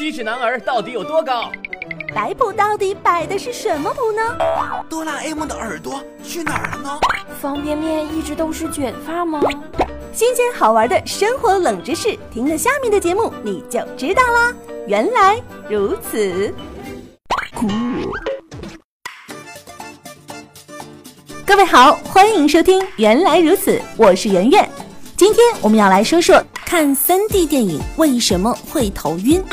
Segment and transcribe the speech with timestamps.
[0.00, 1.52] 七尺男儿到底有多高？
[2.14, 4.22] 摆谱到底摆的是什么谱呢？
[4.88, 6.98] 哆啦 A 梦的耳朵去哪儿了呢？
[7.38, 9.42] 方便面一直都是卷发吗？
[10.10, 14.54] 新鲜好玩的生活冷知识，听了下面的节目你就知道啦。
[14.86, 16.50] 原来如此。
[21.44, 24.66] 各位好，欢迎收听《原来如此》，我是圆圆。
[25.14, 29.44] 今天我们要来说说看 3D 电影为什么会头晕。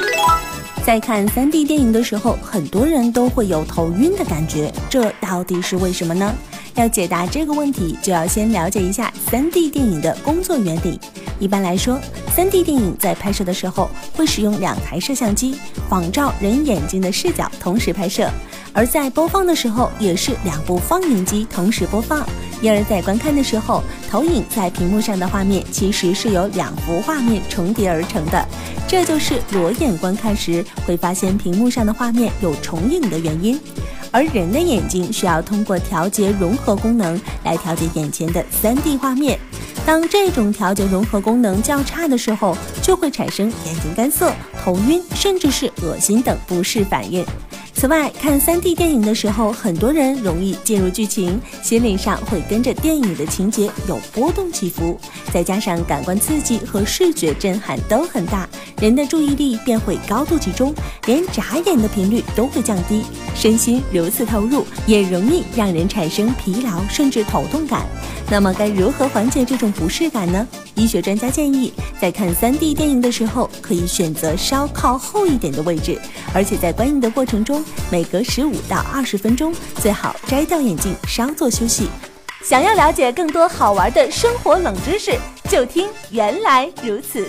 [0.87, 6.33] 在看 3D 电影的时候，很多人都会有头晕的感觉，这到底是为什么呢？
[6.75, 10.97] 要解答这个问题，就要先了解一下 3D 电影的工作原理。
[11.41, 11.99] 一般来说
[12.33, 15.57] ，3D 电影在拍摄的时候会使用两台摄像机
[15.89, 18.31] 仿照人眼睛的视角同时拍摄，
[18.77, 22.23] 而在播放的时候也是两部放映机同时播放。
[22.61, 28.47] 因而，在观看的时候，投影在屏幕上的画面其实是由两幅画面重叠而成的，
[28.87, 33.59] 这就是裸眼观看时会发现屏幕上的画面有重影的原因。
[34.11, 39.39] 而人的眼睛需要通过调节融合功能来调节眼前的 3D 画面，
[39.87, 44.31] 当这种调节融合功能较差的时候，就会产生眼睛干涩、
[44.63, 47.25] 头晕，甚至是恶心等不适反应。
[47.79, 54.99] 此外，看 3D 电影的时候，很多人容易进入剧情，心理上会跟着电影的情节有波动起伏，
[55.31, 58.49] 再加上感官刺激和视觉震撼都很大，
[58.81, 60.73] 人的注意力便会高度集中，
[61.05, 63.03] 连眨眼的频率都会降低，
[63.35, 67.85] 身心如此投入，也容易让人产生疲劳甚至头痛感。
[68.27, 70.47] 那么，该如何缓解这种不适感呢？
[70.77, 75.99] 医学专家建议，在看 3D 电影的时候，可以选择稍靠后一点的位置，
[76.33, 81.87] 而且在观影的过程中，每隔十五到二十分钟，最好摘掉眼镜，稍作休息。
[82.43, 85.17] 想要了解更多好玩的生活冷知识，
[85.49, 87.27] 就听原来如此。